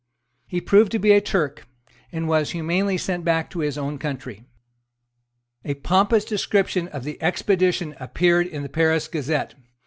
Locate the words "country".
3.99-4.45